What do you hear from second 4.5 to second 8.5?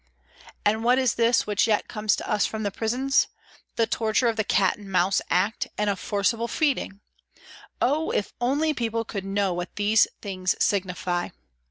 Cat and Mouse" Act and of forcible feeding! Oh! if